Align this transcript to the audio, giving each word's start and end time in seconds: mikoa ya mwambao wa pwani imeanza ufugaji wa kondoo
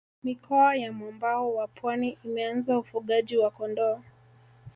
mikoa 0.23 0.75
ya 0.75 0.93
mwambao 0.93 1.55
wa 1.55 1.67
pwani 1.67 2.17
imeanza 2.23 2.77
ufugaji 2.77 3.37
wa 3.37 3.51
kondoo 3.51 3.99